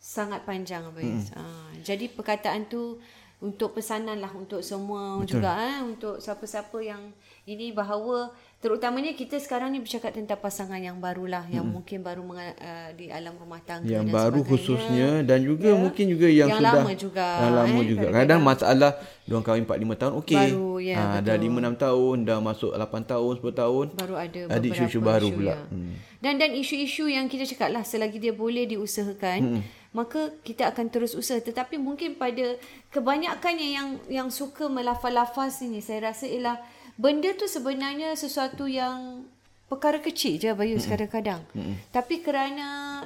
[0.00, 1.36] sangat panjang ya.
[1.36, 1.44] Ha,
[1.84, 2.96] jadi perkataan tu
[3.40, 5.40] untuk pesanan lah untuk semua Betul.
[5.40, 7.12] juga eh untuk siapa-siapa yang
[7.44, 12.52] ini bahawa terutamanya kita sekarang ni bercakap tentang pasangan yang barulah yang mungkin baru menga-
[12.54, 14.50] uh, di alam rumah tangga dan yang baru sebagainya.
[14.52, 18.00] khususnya dan juga mungkin juga yang, Yang sudah lama juga, yang lama eh, juga.
[18.04, 18.20] kadang-kadang.
[18.20, 18.90] Kadang masalah
[19.24, 20.36] diorang kahwin 4 5 tahun okey.
[20.36, 23.86] Baru, ya, Ah, dah 5 6 tahun, dah masuk 8 tahun, 10 tahun.
[23.96, 25.50] baru ada ada beberapa isu-isu baru isu, pula.
[25.50, 25.58] ya.
[25.66, 25.92] Hmm.
[26.20, 29.60] Dan dan isu-isu yang kita cakap lah selagi dia boleh diusahakan, hmm.
[29.90, 31.40] maka kita akan terus usaha.
[31.40, 36.60] Tetapi mungkin pada kebanyakannya yang yang suka melafaz-lafaz ini, saya rasa ialah
[36.96, 39.28] benda tu sebenarnya sesuatu yang
[39.70, 40.90] perkara kecil je Bayus hmm.
[40.90, 41.42] kadang-kadang.
[41.54, 41.78] Hmm.
[41.94, 43.00] Tapi kerana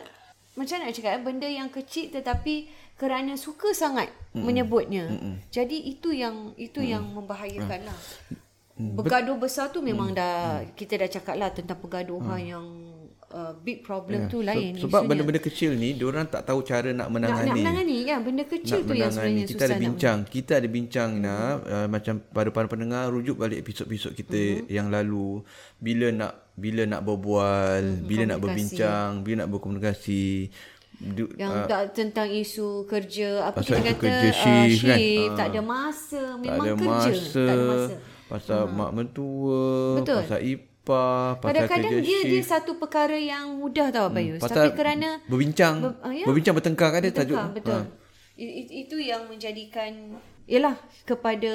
[0.54, 4.42] macam nak cakap eh, benda yang kecil tetapi kerana suka sangat hmm.
[4.42, 5.04] menyebutnya.
[5.10, 5.36] Hmm.
[5.50, 6.90] Jadi itu yang itu hmm.
[6.94, 8.00] yang membahayakan lah.
[8.74, 10.18] Bergaduh besar tu memang Hmm.
[10.18, 10.38] dah
[10.74, 12.66] kita dah cakap lah tentang pergaduhan yang
[13.34, 14.72] uh, big problem tu So- lain.
[14.76, 15.08] sebab isunya.
[15.10, 17.44] benda-benda kecil ni diorang tak tahu cara nak nak, menangani.
[17.44, 19.12] nak menangani kan benda kecil nak tu yang menangani.
[19.12, 23.04] sebenarnya kita susah ada nak bincang kita ada bincang nak uh, macam pada para pendengar
[23.08, 24.70] rujuk balik episod-episod kita Mhm.
[24.70, 25.42] yang lalu
[25.76, 30.48] bila nak bila nak berbual Mhm, bila nak berbincang bila nak berkomunikasi
[30.96, 34.94] Du, yang ah, tak tentang isu kerja apa kita kata kerja uh, shift kan?
[34.94, 35.50] shift tak Ah.
[35.50, 37.94] ada masa tak memang ada kerja masa, tak ada masa
[38.24, 39.62] pasal mak mentua
[39.98, 40.18] Betul.
[40.22, 40.38] pasal
[40.84, 45.16] ipar pasal kadang-kadang dia dia shift satu perkara yang mudah tau Bayus pasal tapi kerana
[45.24, 46.28] berbincang ber- ah, ya.
[46.28, 47.88] berbincang bertengkar kan dia tajuk Betul,
[48.36, 50.76] i- Itu yang menjadikan Yalah
[51.08, 51.52] Kepada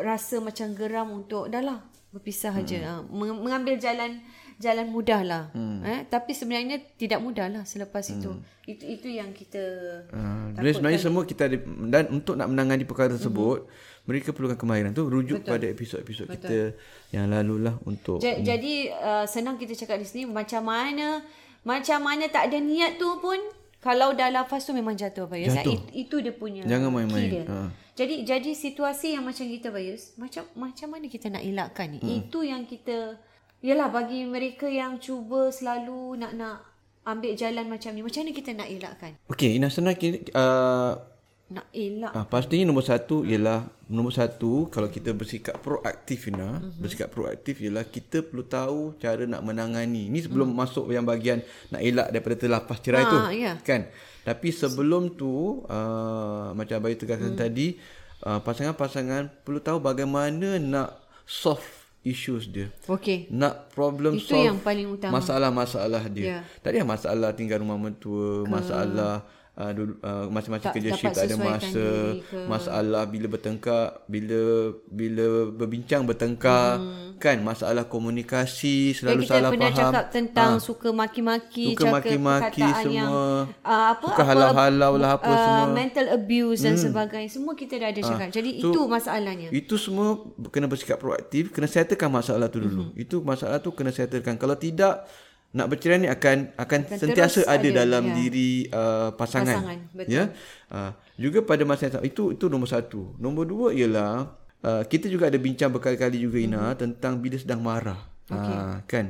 [0.00, 2.60] Rasa macam geram untuk Dah lah Berpisah hmm.
[2.64, 4.22] aja ha, meng- Mengambil jalan
[4.56, 5.84] Jalan mudah lah hmm.
[5.84, 6.00] eh?
[6.08, 8.14] Tapi sebenarnya Tidak mudah lah Selepas hmm.
[8.16, 8.30] itu
[8.64, 9.60] Itu itu yang kita
[10.08, 11.60] Uh, sebenarnya semua kita ada
[11.92, 13.95] dan untuk nak menangani perkara tersebut mm-hmm.
[14.06, 15.52] Mereka perlukan kemahiran tu rujuk Betul.
[15.58, 16.78] pada episod-episod kita
[17.10, 21.22] yang lalu lah untuk Ja- Jadi uh, Senang kita cakap di sini Macam mana
[21.66, 23.38] Macam mana tak ada niat tu pun
[23.82, 25.74] Kalau dah lafaz tu memang jatuh Bayus Jatuh.
[25.74, 27.46] It, Itu dia punya Jangan main-main.
[27.46, 27.70] Ha.
[27.98, 32.18] Jadi jadi situasi yang macam kita Bayus Macam macam mana kita nak elakkan ni hmm.
[32.26, 33.18] Itu yang kita
[33.64, 36.62] Yalah bagi mereka yang cuba selalu nak nak
[37.06, 41.15] ambil jalan macam ni Macam mana kita nak elakkan Okey, Ina senang uh,
[41.46, 46.82] Nak elak Ah, pastinya nombor satu ialah nombor satu kalau kita bersikap proaktif Ina, mm-hmm.
[46.82, 50.10] bersikap proaktif ialah kita perlu tahu cara nak menangani.
[50.10, 50.58] Ni sebelum mm.
[50.58, 53.18] masuk yang bahagian nak elak daripada terlepas cerai Ah, tu.
[53.38, 53.52] ya.
[53.62, 53.86] Kan?
[54.26, 57.38] Tapi sebelum tu uh, macam Abai tegaskan mm.
[57.38, 57.78] tadi,
[58.26, 61.62] uh, pasangan-pasangan perlu tahu bagaimana nak solve
[62.02, 62.74] issues dia.
[62.86, 65.22] Okey Nak problem Itu solve yang paling utama.
[65.22, 66.42] masalah-masalah dia.
[66.58, 71.24] Tak ada masalah tinggal rumah mentua, masalah uh, dulu, uh, masing-masing Tak kerja shift tak
[71.24, 71.86] ada masa,
[72.20, 72.36] ke.
[72.44, 74.40] masalah bila bertengkar, bila
[74.86, 77.16] bila berbincang bertengkar, hmm.
[77.16, 79.80] kan masalah komunikasi Dan selalu kita salah pernah faham.
[79.88, 80.60] cakap tentang Ah.
[80.60, 82.92] suka maki-maki, Suka maki-maki semua.
[82.92, 83.12] yang
[83.58, 85.64] uh, apa Suka halau-halau lah apa uh, semua.
[85.72, 87.30] mental abuse dan sebagainya.
[87.30, 88.28] Semua kita dah ada cakap.
[88.30, 89.48] Jadi So, itu masalahnya.
[89.50, 92.92] Itu semua kena bersikap proaktif, kena settlekan masalah tu dulu.
[92.92, 93.02] Mm-hmm.
[93.02, 94.36] Itu masalah tu kena settlekan.
[94.36, 95.08] Kalau tidak
[95.54, 98.14] nak bercerai ni akan akan, Akan sentiasa ada, ada, dalam ya.
[98.18, 99.56] diri uh, pasangan.
[99.62, 100.12] Pasangan, betul.
[100.12, 100.24] Ya.
[100.72, 103.14] Uh, juga pada masa yang sama itu itu nombor satu.
[103.16, 106.80] Nombor dua ialah uh, kita juga ada bincang berkali-kali juga Ina mm-hmm.
[106.80, 108.00] tentang bila sedang marah.
[108.26, 108.56] Okay.
[108.58, 109.06] Uh, kan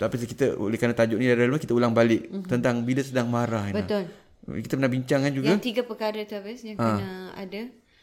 [0.00, 2.48] tapi kita oleh kerana tajuk ni adalah kita ulang balik mm-hmm.
[2.48, 3.84] tentang bila sedang marah Ina.
[3.84, 4.04] Betul.
[4.64, 5.52] Kita pernah bincang kan juga.
[5.52, 6.96] Yang tiga perkara tu habis yang ha.
[6.96, 7.60] kena ada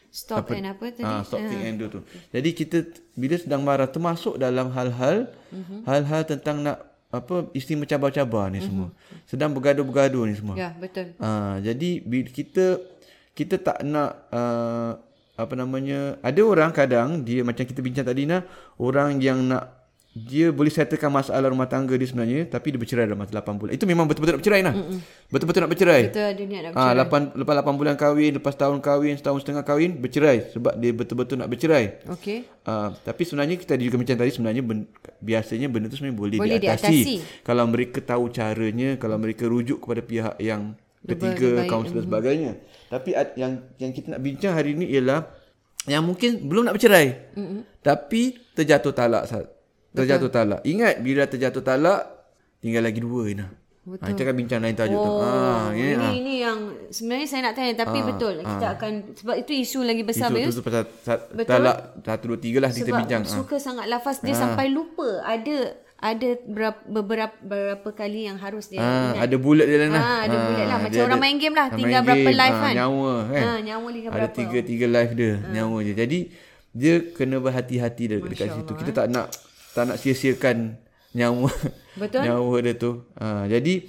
[0.08, 1.04] stop apa, and apa tadi?
[1.10, 1.50] Ah, stop ha.
[1.50, 2.00] and do tu.
[2.30, 2.78] Jadi kita
[3.18, 5.80] bila sedang marah termasuk dalam hal-hal mm-hmm.
[5.90, 8.92] hal-hal tentang nak apa istimewa cabar-cabar ni semua.
[8.92, 9.24] Mm-hmm.
[9.24, 10.54] Sedang bergaduh-bergaduh ni semua.
[10.60, 11.16] Ya, betul.
[11.16, 12.84] Ah, jadi kita
[13.32, 14.98] kita tak nak uh,
[15.38, 18.42] apa namanya ada orang kadang dia macam kita bincang tadi nah
[18.82, 19.77] orang yang nak
[20.16, 23.72] dia boleh settlekan masalah rumah tangga dia sebenarnya tapi dia bercerai dalam masa 8 bulan.
[23.76, 24.74] Itu memang betul-betul nak bercerai lah.
[24.74, 24.98] Mm-mm.
[25.28, 26.02] Betul-betul nak bercerai.
[26.08, 26.98] Betul ada niat nak bercerai.
[26.98, 30.90] Ah 8 lepas 8 bulan kahwin, lepas tahun kahwin, setahun setengah kahwin, bercerai sebab dia
[30.96, 31.84] betul-betul nak bercerai.
[32.08, 32.38] Okey.
[32.64, 34.78] Ah tapi sebenarnya kita juga macam tadi sebenarnya ben,
[35.20, 36.88] biasanya benda tu sebenarnya boleh, boleh diatasi.
[36.88, 37.14] diatasi.
[37.44, 40.72] Kalau mereka tahu caranya, kalau mereka rujuk kepada pihak yang
[41.04, 42.52] ketiga, kaunselor dan sebagainya.
[42.88, 45.30] Tapi yang yang kita nak bincang hari ini ialah
[45.86, 47.36] yang mungkin belum nak bercerai.
[47.36, 47.60] Mm-hmm.
[47.84, 49.30] Tapi terjatuh talak
[49.94, 50.60] Terjatuh talak.
[50.64, 52.00] Ingat bila terjatuh talak
[52.60, 53.46] tinggal lagi dua Ina.
[53.88, 54.04] Betul.
[54.04, 55.12] Ha, kita akan bincang lain tajuk oh, tu.
[55.24, 55.32] Ha,
[55.72, 56.08] ini ha.
[56.12, 56.58] ini yang
[56.92, 58.44] sebenarnya saya nak tanya tapi ha, betul ha.
[58.44, 60.84] kita akan sebab itu isu lagi besar isu, Isu pasal
[61.48, 63.24] talak satu dua tiga lah kita bincang.
[63.24, 63.64] Sebab suka ha.
[63.64, 64.40] sangat lafaz dia ha.
[64.44, 69.24] sampai lupa ada ada berapa, beberapa beberapa kali yang harus dia ha, ingat.
[69.24, 69.88] Ada bulat dia lah.
[69.88, 70.78] Ha, ada ha, bulat lah.
[70.84, 71.66] Macam orang ada, main game lah.
[71.72, 72.74] Tinggal berapa live ha, kan.
[72.76, 73.42] Nyawa kan.
[73.42, 74.28] Ha, nyawa tinggal berapa.
[74.28, 75.32] Ada tiga, tiga live dia.
[75.32, 75.48] Ha.
[75.48, 75.92] Nyawa je.
[75.96, 76.18] Jadi
[76.76, 78.72] dia kena berhati-hati dekat, dekat situ.
[78.76, 79.32] Kita tak nak
[79.78, 80.74] tak nak sia-siakan
[81.14, 81.46] nyawa
[81.94, 82.22] Betul?
[82.26, 83.06] nyawa dia tu.
[83.14, 83.86] Ha, jadi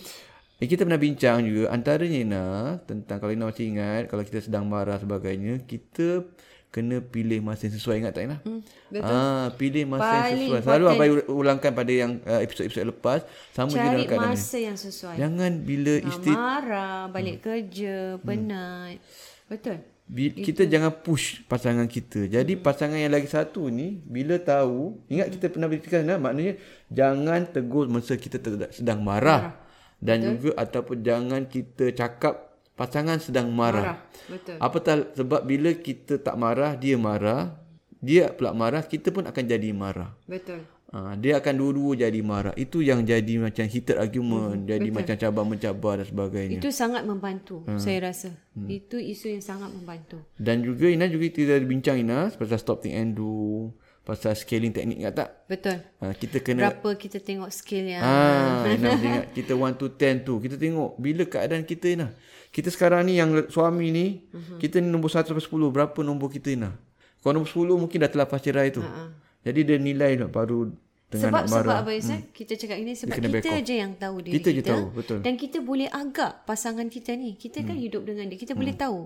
[0.61, 2.45] kita pernah bincang juga antaranya Ina
[2.85, 6.29] tentang kalau Ina masih ingat kalau kita sedang marah sebagainya kita
[6.69, 8.37] kena pilih masa yang sesuai ingat tak Ina?
[8.45, 8.61] Hmm,
[8.93, 9.17] betul.
[9.17, 10.61] Ah, pilih masa Paling yang sesuai.
[10.61, 13.25] Selalu abai ulangkan pada yang uh, episod-episod lepas
[13.57, 15.15] sama Cari juga dalam keadaan masa yang sesuai.
[15.17, 17.45] Jangan bila isteri marah, balik hmm.
[17.49, 19.01] kerja, penat.
[19.01, 19.49] Hmm.
[19.49, 19.77] Betul
[20.09, 20.73] kita Itu.
[20.73, 22.25] jangan push pasangan kita.
[22.25, 22.65] Jadi hmm.
[22.65, 26.57] pasangan yang lagi satu ni bila tahu, ingat kita pernah bercakap nah, maknanya
[26.89, 28.41] jangan tegur masa kita
[28.73, 29.53] sedang marah.
[29.53, 29.55] marah.
[29.99, 30.31] Dan Betul.
[30.33, 33.83] juga ataupun jangan kita cakap pasangan sedang marah.
[33.85, 33.97] marah.
[34.31, 34.55] Betul.
[34.57, 37.59] Apatah sebab bila kita tak marah, dia marah,
[38.01, 40.15] dia pula marah, kita pun akan jadi marah.
[40.25, 40.63] Betul.
[40.89, 42.53] Ha, dia akan dua-dua jadi marah.
[42.57, 44.97] Itu yang jadi macam heated argument, hmm, jadi betul.
[44.97, 46.57] macam cabar mencabar dan sebagainya.
[46.57, 47.77] Itu sangat membantu, hmm.
[47.77, 48.33] saya rasa.
[48.57, 48.65] Hmm.
[48.65, 50.17] Itu isu yang sangat membantu.
[50.33, 53.69] Dan juga Ina juga kita bincang Ina pasal stop think and do,
[54.01, 55.29] pasal scaling teknik ingat tak?
[55.45, 55.77] Betul.
[56.01, 60.25] Ha, kita kena berapa kita tengok skill yang Ha, Ina ingat kita 1 to 10
[60.25, 60.41] tu.
[60.41, 62.17] Kita tengok bila keadaan kita Ina.
[62.49, 64.57] Kita sekarang ni yang suami ni, uh-huh.
[64.57, 66.73] kita ni nombor 1 sampai 10, berapa nombor kita Ina?
[67.21, 68.81] Kalau nombor 10 mungkin dah terlepas cerai tu.
[68.81, 69.28] Uh-huh.
[69.39, 70.67] Jadi dia nilai nak baru
[71.09, 71.63] dengan sebab, nak marah.
[71.65, 72.19] Sebab apa Yusuf?
[72.21, 72.29] Hmm.
[72.37, 74.49] Kita cakap ini sebab kita je yang tahu diri kita.
[74.49, 75.19] Kita je tahu, betul.
[75.25, 77.33] Dan kita boleh agak pasangan kita ni.
[77.33, 77.85] Kita kan hmm.
[77.89, 78.37] hidup dengan dia.
[78.37, 78.61] Kita hmm.
[78.61, 78.99] boleh tahu.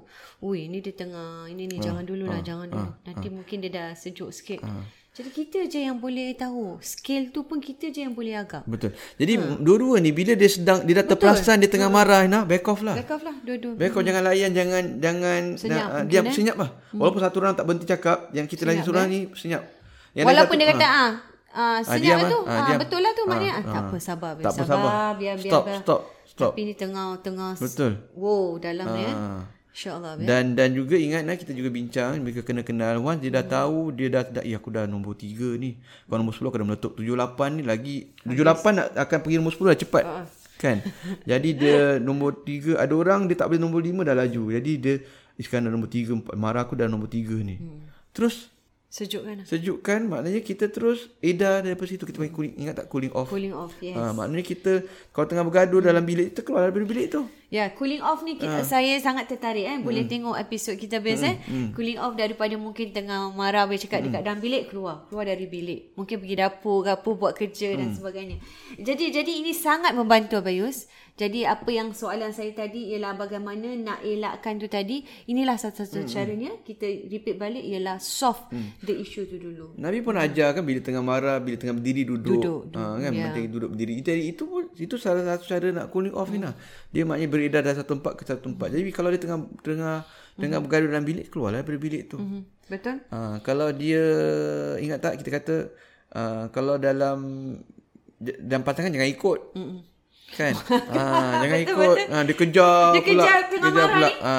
[0.44, 1.84] Ui, ni dia tengah, ini ni, ha.
[1.86, 2.46] jangan dululah, ha.
[2.46, 2.92] jangan dulu.
[2.92, 3.08] Ha.
[3.08, 3.34] Nanti ha.
[3.40, 4.60] mungkin dia dah sejuk sikit.
[4.68, 4.84] Ha.
[5.14, 6.82] Jadi kita je yang boleh tahu.
[6.82, 8.66] Skill tu pun kita je yang boleh agak.
[8.66, 8.98] Betul.
[9.16, 9.62] Jadi ha.
[9.62, 11.94] dua-dua ni bila dia sedang dia dah terperasan dia tengah ha.
[11.94, 12.98] marah nah back off lah.
[12.98, 13.78] Back off lah dua-dua.
[13.78, 14.10] Back off hmm.
[14.10, 16.34] jangan layan jangan jangan senyap, uh, diam eh?
[16.34, 16.70] senyap lah.
[16.90, 16.98] Hmm.
[16.98, 19.14] Walaupun satu orang tak berhenti cakap yang kita lagi seorang eh?
[19.14, 19.64] ni senyap.
[20.14, 21.12] Yang Walaupun satu, dia kata ah
[21.54, 22.40] Ah, ah senyap ah, tu.
[22.50, 23.54] Ah, ah, betul lah tu ah, maknanya.
[23.54, 24.74] Ah, tak apa sabar, biar tak sabar.
[24.74, 25.10] sabar.
[25.22, 25.54] Biar biar.
[25.54, 26.52] Stop, stop, stop.
[26.58, 27.54] Tapi ni tengah tengah.
[27.62, 28.02] Betul.
[28.18, 28.96] Wow, dalam ah.
[28.98, 29.14] ni ya.
[29.74, 30.22] InsyaAllah.
[30.22, 33.54] Dan dan juga ingat lah kita juga bincang mereka kena kenal once dia dah hmm.
[33.58, 35.82] tahu dia dah dah ya aku dah nombor 3 ni.
[35.82, 39.74] Kalau nombor 10 aku dah meletup 78 ni lagi 78 nak akan pergi nombor 10
[39.74, 40.04] dah cepat.
[40.06, 40.26] Uh.
[40.62, 40.78] Kan?
[41.34, 44.44] Jadi dia nombor 3 ada orang dia tak boleh nombor 5 dah laju.
[44.54, 44.96] Jadi dia
[45.42, 47.58] sekarang dah nombor 3 marah aku dah nombor 3 ni.
[47.58, 47.82] Hmm.
[48.14, 48.53] Terus
[48.94, 49.42] Sejukkan.
[49.50, 53.26] Sejukkan maknanya kita terus edar daripada situ kita panggil cooling ingat tak cooling off.
[53.26, 53.98] Cooling off yes.
[53.98, 55.90] Ha, maknanya kita kalau tengah bergaduh hmm.
[55.90, 57.26] dalam bilik kita keluar dari bilik tu.
[57.50, 58.66] Ya, yeah, cooling off ni kita, ha.
[58.66, 59.82] saya sangat tertarik eh.
[59.82, 60.14] Boleh hmm.
[60.14, 61.34] tengok episod kita biasa hmm.
[61.34, 61.38] eh.
[61.50, 61.70] Hmm.
[61.74, 64.14] Cooling off daripada mungkin tengah marah boleh cakap hmm.
[64.14, 65.98] dekat dalam bilik keluar, keluar dari bilik.
[65.98, 67.80] Mungkin pergi dapur ke apa buat kerja hmm.
[67.82, 68.38] dan sebagainya.
[68.78, 70.86] Jadi jadi ini sangat membantu Bayus.
[71.14, 75.06] Jadi apa yang soalan saya tadi ialah bagaimana nak elakkan tu tadi.
[75.30, 76.10] Inilah satu-satu hmm.
[76.10, 76.52] caranya.
[76.66, 78.82] Kita repeat balik ialah soft hmm.
[78.82, 79.78] the issue tu dulu.
[79.78, 80.26] Nabi pun hmm.
[80.26, 82.42] ajar kan bila tengah marah, bila tengah berdiri duduk.
[82.42, 82.62] Duduk.
[82.74, 83.46] Ha, kan yeah.
[83.46, 84.02] duduk berdiri.
[84.02, 86.42] Jadi itu pun itu salah satu cara nak cooling off hmm.
[86.42, 86.56] ni lah.
[86.90, 88.68] Dia maknanya beredar dari satu tempat ke satu tempat.
[88.74, 90.42] Jadi kalau dia tengah tengah hmm.
[90.42, 92.18] tengah bergaduh dalam bilik, keluarlah dari bilik tu.
[92.18, 92.42] Hmm.
[92.66, 93.06] Betul?
[93.14, 94.02] Ha, kalau dia
[94.82, 95.56] ingat tak kita kata
[96.18, 97.22] uh, kalau dalam
[98.18, 99.40] dan pasangan jangan ikut.
[99.54, 99.93] Hmm.
[100.34, 100.54] Kan?
[100.56, 101.04] ha,
[101.46, 101.78] jangan ikut.
[101.78, 101.98] Betul.
[102.10, 103.24] Ha, dia kejar dia pula.
[103.24, 104.08] Kejar tengah kejar marah pula.
[104.08, 104.14] ni.
[104.24, 104.36] Ha.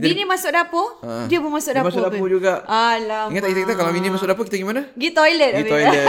[0.00, 1.28] Bini masuk dapur, ha.
[1.28, 1.92] dia pun masuk dia dapur.
[1.92, 2.30] Masuk dapur pun.
[2.32, 2.52] juga.
[2.64, 3.30] Alamak.
[3.34, 4.80] Ingat tak kita kata kalau bini masuk dapur kita gimana?
[4.96, 5.50] Pergi toilet.
[5.60, 6.06] Pergi toilet.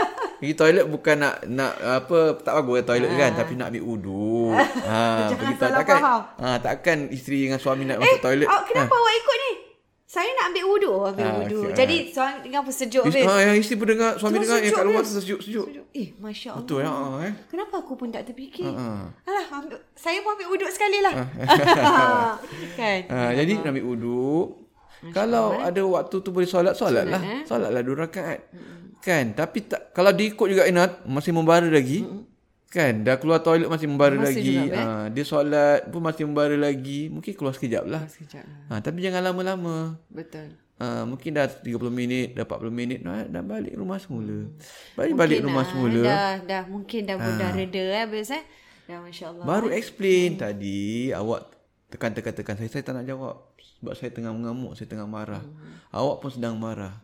[0.40, 3.16] Pergi toilet bukan nak nak apa tak bagus toilet ha.
[3.16, 4.52] kan tapi nak ambil wudu.
[4.56, 5.00] Ha,
[5.32, 6.22] Jangan salah takkan, faham.
[6.40, 8.48] Ha, takkan isteri dengan suami nak eh, masuk toilet.
[8.48, 9.00] Oh, kenapa ha.
[9.00, 9.52] awak ikut ni?
[10.06, 11.62] Saya nak ambil wuduk, oh, ambil Ah, wuduk.
[11.66, 13.26] okey, Jadi suami dengar pun sejuk Is, habis.
[13.26, 15.66] ah, yang isteri pun dengar, suami Terus dengar yang sejuk, kat luar tu sejuk-sejuk.
[15.92, 16.60] Eh, Masya Allah.
[16.62, 17.32] Betul ya, ah, eh.
[17.46, 18.66] Kenapa aku pun tak terfikir?
[18.68, 21.14] Ah, Alah, ambil, saya pun ambil wuduk sekali lah.
[22.78, 22.98] kan?
[23.08, 24.46] Ah, jadi nak ambil wuduk.
[25.08, 27.20] Kalau ada waktu tu boleh solat, solatlah.
[27.20, 27.42] eh?
[27.42, 28.40] Solatlah dua rakaat.
[28.98, 29.34] Kan?
[29.34, 32.06] Tapi tak kalau diikut juga Inat masih membara lagi.
[32.66, 33.06] Kan?
[33.06, 34.54] Dah keluar toilet masih membara Masih lagi.
[34.58, 34.84] juga, eh?
[34.84, 37.08] Ah, dia solat pun masih membara lagi.
[37.08, 38.02] Mungkin keluar sekejap lah.
[38.10, 38.44] Sekejap.
[38.68, 39.96] Ah, tapi jangan lama-lama.
[40.10, 40.58] Betul.
[40.76, 44.44] Ah, mungkin dah 30 minit, dah 40 minit dah, dah balik rumah semula.
[44.92, 46.02] Balik balik rumah ah, semula.
[46.04, 48.44] Dah, dah mungkin dah pun dah reda eh, habis eh.
[48.84, 49.44] Dah Masya Allah.
[49.48, 51.48] Baru explain tadi awak
[51.88, 55.40] tekan-tekan-tekan saya saya tak nak jawab sebab saya tengah mengamuk, saya tengah marah.
[55.96, 57.00] Awak pun sedang marah.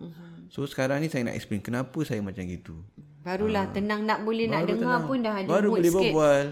[0.53, 2.77] So sekarang ni saya nak explain kenapa saya macam gitu.
[3.23, 5.07] Barulah tenang nak boleh nak Baru dengar tenang.
[5.07, 6.03] pun dah ada Baru mood boleh sikit.
[6.05, 6.43] berbual.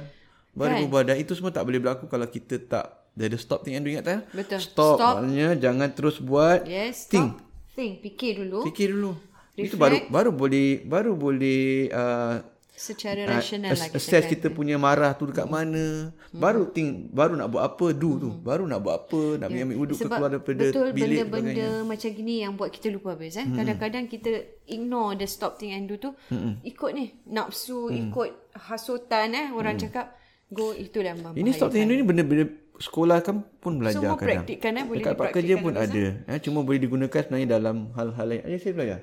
[0.50, 0.80] Baru Kan?
[0.82, 3.82] berbual dan itu semua tak boleh berlaku kalau kita tak dia ada stop think and
[3.82, 4.20] do ingat tak?
[4.30, 4.58] Betul.
[4.60, 5.14] Stop, Stop.
[5.18, 6.62] maknanya jangan terus buat.
[6.64, 7.10] Yes, stop.
[7.10, 7.28] Think.
[7.72, 8.62] Think, fikir dulu.
[8.64, 9.12] Fikir dulu.
[9.52, 9.78] Itu Reflect.
[9.78, 12.38] baru baru boleh baru boleh uh,
[12.80, 14.32] Secara Ah, rasional lah ass- kita assess kata.
[14.32, 16.16] kita punya marah tu dekat mana.
[16.32, 18.30] Baru think baru nak buat apa do tu.
[18.40, 19.68] Baru nak buat apa, nak yeah.
[19.68, 20.00] ambil wuduk ke Hmm.
[20.00, 20.00] Ya.
[20.00, 23.44] Sebab keluar daripada betul bilik benda-benda macam gini yang buat kita lupa habis eh.
[23.44, 24.30] Kadang-kadang kita
[24.64, 26.16] ignore the stop thing and do tu.
[26.64, 30.16] Ikut ni nafsu, ikut hasutan eh orang cakap
[30.48, 32.48] go itulah yang Ini stop think ni benda-benda
[32.80, 34.40] sekolah kan pun belajar Semua kadang.
[34.40, 36.04] praktikkan, eh, boleh Dekat tempat kerja pun ada.
[36.26, 38.42] Eh, cuma boleh digunakan sebenarnya dalam hal-hal lain.
[38.48, 39.00] Ayah saya belajar.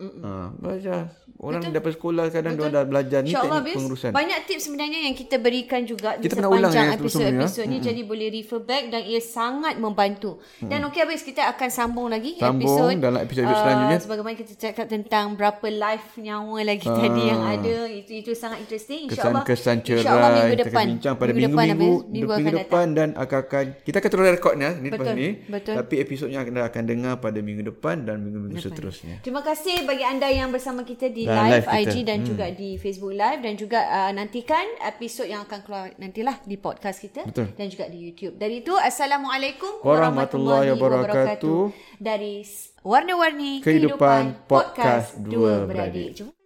[0.00, 1.12] Ha, belajar.
[1.36, 1.72] Orang Betul.
[1.72, 4.10] daripada sekolah kadang dia dah belajar ni teknik Bis, pengurusan.
[4.12, 7.72] banyak tips sebenarnya yang kita berikan juga Kita di sepanjang semua, episod-episod ya.
[7.72, 10.36] ni jadi boleh refer back dan ia sangat membantu.
[10.60, 13.98] Dan okey Habis kita akan sambung lagi Sambung episod dalam episod-episod ah, selanjutnya.
[14.00, 19.08] Sebagaimana kita cakap tentang berapa life nyawa lagi tadi yang ada itu itu sangat interesting
[19.08, 19.40] insyaallah.
[19.40, 20.76] Kesan-kesan cerai InsyaAllah minggu kita depan.
[20.76, 22.04] akan bincang pada depan, minggu-minggu Habis.
[22.04, 22.60] minggu, minggu datang.
[22.60, 25.28] depan dan akan, kita akan terus rekod ni, ni lepas Betul, ni.
[25.48, 25.74] betul.
[25.80, 29.24] Tapi episodnya akan akan dengar pada minggu depan dan minggu-minggu seterusnya.
[29.24, 31.82] Terima kasih bagi anda yang bersama kita di Dan live, live kita.
[31.82, 36.38] IG dan juga di Facebook Live dan juga uh, nantikan episod yang akan keluar nantilah
[36.46, 37.50] di podcast kita Betul.
[37.58, 38.38] dan juga di YouTube.
[38.38, 41.62] Dari itu Assalamualaikum Warahmatullahi wabarakatuh.
[41.98, 42.46] Dari
[42.86, 46.14] Warna-Warni Kehidupan Podcast Dua Beradik.
[46.14, 46.39] Jom.